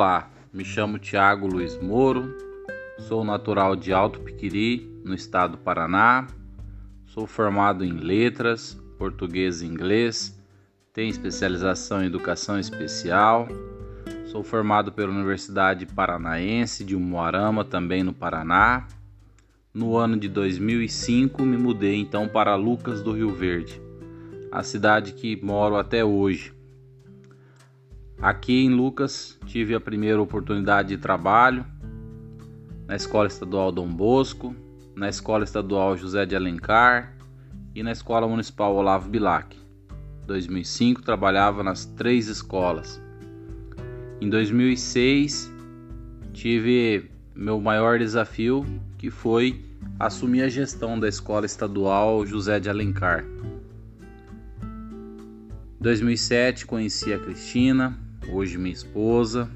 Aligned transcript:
Olá, 0.00 0.30
me 0.50 0.64
chamo 0.64 0.98
Tiago 0.98 1.46
Luiz 1.46 1.76
Moro, 1.76 2.34
sou 3.00 3.22
natural 3.22 3.76
de 3.76 3.92
Alto 3.92 4.18
Piquiri, 4.20 4.98
no 5.04 5.12
estado 5.12 5.50
do 5.50 5.58
Paraná. 5.58 6.26
Sou 7.04 7.26
formado 7.26 7.84
em 7.84 7.92
letras, 7.92 8.80
português 8.96 9.60
e 9.60 9.66
inglês, 9.66 10.42
tenho 10.90 11.10
especialização 11.10 12.02
em 12.02 12.06
educação 12.06 12.58
especial. 12.58 13.46
Sou 14.24 14.42
formado 14.42 14.90
pela 14.90 15.12
Universidade 15.12 15.84
Paranaense 15.84 16.82
de 16.82 16.96
Umuarama, 16.96 17.62
também 17.62 18.02
no 18.02 18.14
Paraná. 18.14 18.86
No 19.74 19.98
ano 19.98 20.16
de 20.16 20.30
2005, 20.30 21.44
me 21.44 21.58
mudei 21.58 21.96
então 21.96 22.26
para 22.26 22.54
Lucas 22.56 23.02
do 23.02 23.12
Rio 23.12 23.34
Verde, 23.34 23.78
a 24.50 24.62
cidade 24.62 25.12
que 25.12 25.36
moro 25.44 25.76
até 25.76 26.02
hoje. 26.02 26.58
Aqui 28.22 28.66
em 28.66 28.68
Lucas 28.68 29.38
tive 29.46 29.74
a 29.74 29.80
primeira 29.80 30.20
oportunidade 30.20 30.90
de 30.90 30.98
trabalho 30.98 31.64
na 32.86 32.94
Escola 32.94 33.26
Estadual 33.26 33.72
Dom 33.72 33.88
Bosco, 33.88 34.54
na 34.94 35.08
Escola 35.08 35.42
Estadual 35.42 35.96
José 35.96 36.26
de 36.26 36.36
Alencar 36.36 37.16
e 37.74 37.82
na 37.82 37.92
Escola 37.92 38.28
Municipal 38.28 38.74
Olavo 38.74 39.08
Bilac. 39.08 39.56
Em 40.22 40.26
2005 40.26 41.00
trabalhava 41.00 41.62
nas 41.62 41.86
três 41.86 42.28
escolas. 42.28 43.00
Em 44.20 44.28
2006 44.28 45.50
tive 46.34 47.10
meu 47.34 47.58
maior 47.58 47.98
desafio, 47.98 48.66
que 48.98 49.08
foi 49.08 49.64
assumir 49.98 50.42
a 50.42 50.48
gestão 50.50 51.00
da 51.00 51.08
Escola 51.08 51.46
Estadual 51.46 52.26
José 52.26 52.60
de 52.60 52.68
Alencar. 52.68 53.24
Em 54.62 55.82
2007 55.82 56.66
conheci 56.66 57.14
a 57.14 57.18
Cristina, 57.18 57.98
hoje 58.32 58.58
minha 58.58 58.72
esposa. 58.72 59.50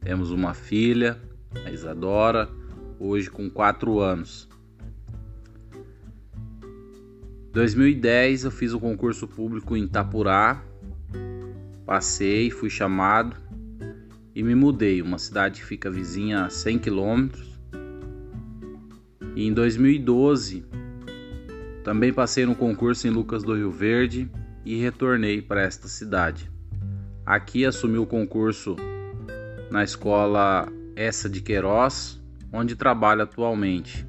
Temos 0.00 0.30
uma 0.30 0.54
filha, 0.54 1.20
a 1.64 1.70
Isadora, 1.70 2.48
hoje 2.98 3.30
com 3.30 3.48
4 3.48 4.00
anos. 4.00 4.48
2010 7.52 8.44
eu 8.44 8.50
fiz 8.50 8.72
o 8.72 8.78
um 8.78 8.80
concurso 8.80 9.28
público 9.28 9.76
em 9.76 9.84
Itapurá, 9.84 10.64
passei, 11.84 12.50
fui 12.50 12.70
chamado 12.70 13.36
e 14.34 14.42
me 14.42 14.54
mudei, 14.54 15.02
uma 15.02 15.18
cidade 15.18 15.60
que 15.60 15.66
fica 15.66 15.90
vizinha 15.90 16.46
a 16.46 16.50
100 16.50 16.78
quilômetros. 16.78 17.60
E 19.36 19.46
em 19.46 19.52
2012 19.52 20.64
também 21.84 22.12
passei 22.12 22.46
no 22.46 22.54
concurso 22.54 23.06
em 23.06 23.10
Lucas 23.10 23.42
do 23.42 23.54
Rio 23.54 23.70
Verde 23.70 24.30
e 24.64 24.76
retornei 24.76 25.42
para 25.42 25.62
esta 25.62 25.88
cidade. 25.88 26.51
Aqui 27.24 27.64
assumi 27.64 27.98
o 27.98 28.06
concurso 28.06 28.74
na 29.70 29.84
escola 29.84 30.66
Essa 30.96 31.28
de 31.28 31.40
Queiroz, 31.40 32.20
onde 32.52 32.74
trabalho 32.74 33.22
atualmente. 33.22 34.04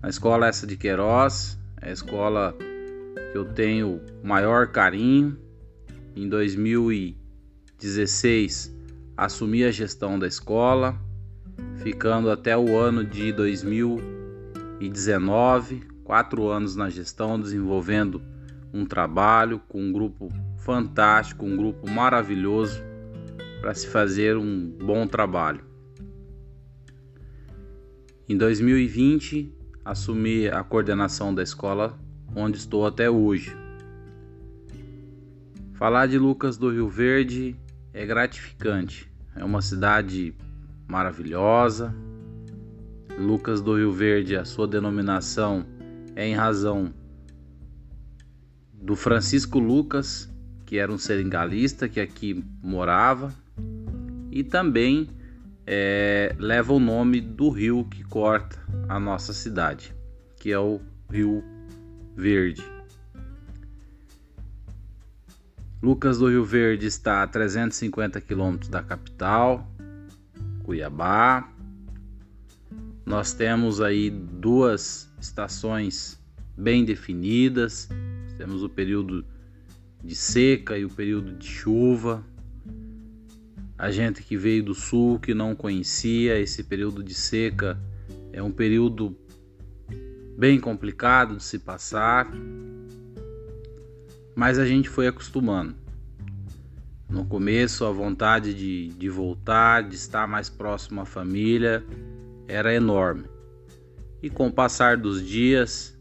Na 0.00 0.08
escola 0.08 0.46
Essa 0.46 0.64
de 0.64 0.76
Queiroz, 0.76 1.58
é 1.82 1.88
a 1.88 1.92
escola 1.92 2.54
que 3.32 3.36
eu 3.36 3.46
tenho 3.46 4.00
maior 4.22 4.68
carinho. 4.68 5.36
Em 6.14 6.28
2016 6.28 8.72
assumi 9.16 9.64
a 9.64 9.72
gestão 9.72 10.20
da 10.20 10.28
escola, 10.28 10.96
ficando 11.82 12.30
até 12.30 12.56
o 12.56 12.78
ano 12.78 13.04
de 13.04 13.32
2019, 13.32 15.82
quatro 16.04 16.48
anos 16.48 16.76
na 16.76 16.88
gestão, 16.88 17.40
desenvolvendo 17.40 18.22
um 18.72 18.86
trabalho 18.86 19.60
com 19.68 19.82
um 19.82 19.92
grupo 19.92 20.28
fantástico, 20.68 21.46
um 21.46 21.56
grupo 21.56 21.88
maravilhoso 21.88 22.82
para 23.62 23.72
se 23.72 23.86
fazer 23.86 24.36
um 24.36 24.68
bom 24.68 25.06
trabalho. 25.06 25.64
Em 28.28 28.36
2020, 28.36 29.50
assumi 29.82 30.46
a 30.46 30.62
coordenação 30.62 31.34
da 31.34 31.42
escola 31.42 31.98
onde 32.36 32.58
estou 32.58 32.86
até 32.86 33.08
hoje. 33.08 33.56
Falar 35.72 36.06
de 36.06 36.18
Lucas 36.18 36.58
do 36.58 36.70
Rio 36.70 36.86
Verde 36.86 37.56
é 37.94 38.04
gratificante. 38.04 39.10
É 39.34 39.42
uma 39.42 39.62
cidade 39.62 40.34
maravilhosa. 40.86 41.94
Lucas 43.18 43.62
do 43.62 43.74
Rio 43.74 43.90
Verde, 43.90 44.36
a 44.36 44.44
sua 44.44 44.68
denominação 44.68 45.64
é 46.14 46.26
em 46.26 46.34
razão 46.34 46.92
do 48.74 48.94
Francisco 48.94 49.58
Lucas, 49.58 50.30
que 50.68 50.76
era 50.76 50.92
um 50.92 50.98
seringalista 50.98 51.88
que 51.88 51.98
aqui 51.98 52.44
morava, 52.62 53.34
e 54.30 54.44
também 54.44 55.08
é, 55.66 56.36
leva 56.38 56.74
o 56.74 56.78
nome 56.78 57.22
do 57.22 57.48
rio 57.48 57.86
que 57.86 58.04
corta 58.04 58.58
a 58.86 59.00
nossa 59.00 59.32
cidade, 59.32 59.94
que 60.38 60.52
é 60.52 60.58
o 60.58 60.78
Rio 61.10 61.42
Verde. 62.14 62.62
Lucas 65.82 66.18
do 66.18 66.28
Rio 66.28 66.44
Verde 66.44 66.84
está 66.84 67.22
a 67.22 67.26
350 67.26 68.20
quilômetros 68.20 68.68
da 68.68 68.82
capital, 68.82 69.66
Cuiabá. 70.64 71.50
Nós 73.06 73.32
temos 73.32 73.80
aí 73.80 74.10
duas 74.10 75.10
estações 75.18 76.22
bem 76.54 76.84
definidas. 76.84 77.88
Temos 78.36 78.62
o 78.62 78.68
período 78.68 79.24
de 80.02 80.14
seca 80.14 80.78
e 80.78 80.84
o 80.84 80.90
período 80.90 81.32
de 81.32 81.46
chuva. 81.46 82.24
A 83.76 83.90
gente 83.90 84.22
que 84.22 84.36
veio 84.36 84.64
do 84.64 84.74
sul 84.74 85.18
que 85.18 85.34
não 85.34 85.54
conhecia 85.54 86.38
esse 86.38 86.64
período 86.64 87.02
de 87.02 87.14
seca 87.14 87.78
é 88.32 88.42
um 88.42 88.50
período 88.50 89.16
bem 90.36 90.60
complicado 90.60 91.36
de 91.36 91.42
se 91.42 91.58
passar, 91.58 92.30
mas 94.36 94.56
a 94.56 94.64
gente 94.64 94.88
foi 94.88 95.08
acostumando. 95.08 95.74
No 97.10 97.24
começo, 97.24 97.84
a 97.84 97.90
vontade 97.90 98.54
de, 98.54 98.88
de 98.88 99.08
voltar, 99.08 99.82
de 99.82 99.96
estar 99.96 100.28
mais 100.28 100.48
próximo 100.48 101.00
à 101.00 101.04
família, 101.04 101.84
era 102.46 102.72
enorme. 102.72 103.24
E 104.22 104.30
com 104.30 104.46
o 104.46 104.52
passar 104.52 104.96
dos 104.96 105.26
dias, 105.26 105.97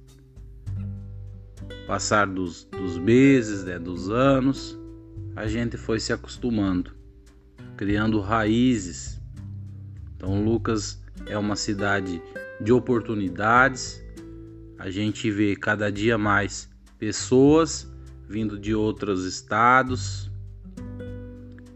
passar 1.88 2.28
dos, 2.28 2.66
dos 2.66 2.98
meses, 2.98 3.64
né, 3.64 3.80
dos 3.80 4.10
anos, 4.10 4.78
a 5.36 5.48
gente 5.48 5.78
foi 5.78 6.02
se 6.02 6.12
acostumando, 6.12 6.92
criando 7.78 8.20
raízes. 8.20 9.22
Então, 10.16 10.44
Lucas 10.44 11.02
é 11.26 11.38
uma 11.38 11.56
cidade 11.56 12.22
de 12.60 12.74
oportunidades. 12.74 14.04
A 14.78 14.90
gente 14.90 15.32
vê 15.32 15.56
cada 15.56 15.90
dia 15.90 16.18
mais 16.18 16.70
pessoas 17.00 17.90
vindo 18.28 18.60
de 18.60 18.76
outros 18.76 19.24
estados 19.24 20.30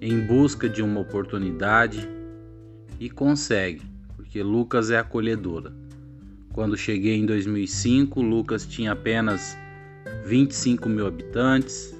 em 0.01 0.19
busca 0.19 0.67
de 0.67 0.81
uma 0.81 0.99
oportunidade 0.99 2.09
e 2.99 3.09
consegue, 3.09 3.83
porque 4.15 4.43
Lucas 4.43 4.91
é 4.91 4.97
acolhedora. 4.97 5.73
Quando 6.51 6.75
cheguei 6.75 7.15
em 7.15 7.25
2005, 7.25 8.21
Lucas 8.21 8.65
tinha 8.65 8.91
apenas 8.91 9.57
25 10.25 10.87
mil 10.89 11.07
habitantes. 11.07 11.95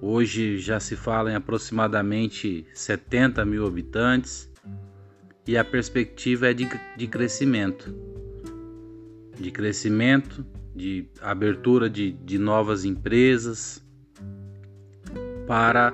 Hoje 0.00 0.58
já 0.58 0.78
se 0.78 0.96
fala 0.96 1.32
em 1.32 1.34
aproximadamente 1.34 2.66
70 2.74 3.44
mil 3.44 3.66
habitantes 3.66 4.50
e 5.46 5.56
a 5.56 5.64
perspectiva 5.64 6.50
é 6.50 6.54
de, 6.54 6.68
de 6.96 7.06
crescimento 7.06 7.94
de 9.38 9.50
crescimento, 9.50 10.44
de 10.74 11.08
abertura 11.20 11.88
de, 11.88 12.12
de 12.12 12.38
novas 12.38 12.84
empresas 12.84 13.82
para 15.46 15.92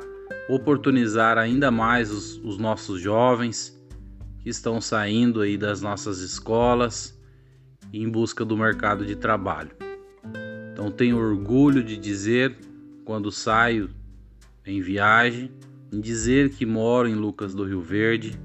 oportunizar 0.48 1.38
ainda 1.38 1.70
mais 1.70 2.10
os, 2.10 2.36
os 2.38 2.58
nossos 2.58 3.00
jovens 3.00 3.78
que 4.40 4.48
estão 4.48 4.80
saindo 4.80 5.40
aí 5.40 5.56
das 5.56 5.80
nossas 5.80 6.20
escolas 6.20 7.18
em 7.92 8.08
busca 8.08 8.44
do 8.44 8.56
mercado 8.56 9.04
de 9.04 9.14
trabalho. 9.14 9.70
Então 10.82 10.90
tenho 10.90 11.16
orgulho 11.16 11.80
de 11.80 11.96
dizer, 11.96 12.56
quando 13.04 13.30
saio 13.30 13.88
em 14.66 14.80
viagem, 14.80 15.48
em 15.92 16.00
dizer 16.00 16.50
que 16.50 16.66
moro 16.66 17.06
em 17.06 17.14
Lucas 17.14 17.54
do 17.54 17.62
Rio 17.62 17.80
Verde, 17.80 18.36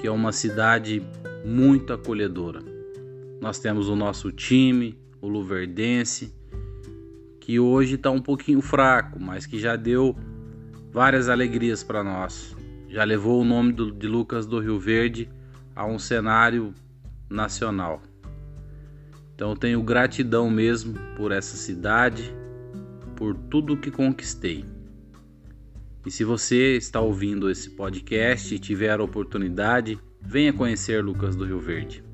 que 0.00 0.04
é 0.04 0.10
uma 0.10 0.32
cidade 0.32 1.00
muito 1.44 1.92
acolhedora. 1.92 2.60
Nós 3.40 3.60
temos 3.60 3.88
o 3.88 3.94
nosso 3.94 4.32
time, 4.32 4.98
o 5.20 5.28
Luverdense, 5.28 6.34
que 7.38 7.60
hoje 7.60 7.94
está 7.94 8.10
um 8.10 8.20
pouquinho 8.20 8.60
fraco, 8.60 9.20
mas 9.20 9.46
que 9.46 9.56
já 9.56 9.76
deu 9.76 10.16
várias 10.90 11.28
alegrias 11.28 11.84
para 11.84 12.02
nós. 12.02 12.56
Já 12.88 13.04
levou 13.04 13.40
o 13.40 13.44
nome 13.44 13.72
do, 13.72 13.92
de 13.92 14.08
Lucas 14.08 14.44
do 14.44 14.58
Rio 14.58 14.80
Verde 14.80 15.30
a 15.76 15.86
um 15.86 16.00
cenário 16.00 16.74
nacional. 17.30 18.02
Então 19.34 19.56
tenho 19.56 19.82
gratidão 19.82 20.48
mesmo 20.48 20.94
por 21.16 21.32
essa 21.32 21.56
cidade, 21.56 22.34
por 23.16 23.34
tudo 23.34 23.76
que 23.76 23.90
conquistei. 23.90 24.64
E 26.06 26.10
se 26.10 26.22
você 26.22 26.76
está 26.76 27.00
ouvindo 27.00 27.50
esse 27.50 27.70
podcast 27.70 28.54
e 28.54 28.58
tiver 28.58 29.00
a 29.00 29.02
oportunidade, 29.02 29.98
venha 30.20 30.52
conhecer 30.52 31.02
Lucas 31.02 31.34
do 31.34 31.44
Rio 31.44 31.60
Verde. 31.60 32.04